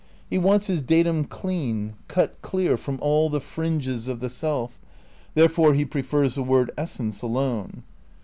[0.31, 4.79] He wants his datum clean, cut clear from all the fringes of the self,
[5.35, 7.83] therefore he prefers the word essence alone.